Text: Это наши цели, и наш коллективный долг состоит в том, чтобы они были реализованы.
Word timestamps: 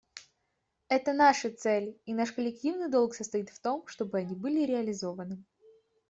Это 0.89 1.13
наши 1.13 1.51
цели, 1.51 2.01
и 2.07 2.13
наш 2.15 2.31
коллективный 2.31 2.89
долг 2.89 3.13
состоит 3.13 3.51
в 3.51 3.59
том, 3.61 3.85
чтобы 3.85 4.17
они 4.17 4.33
были 4.35 4.65
реализованы. 4.65 5.43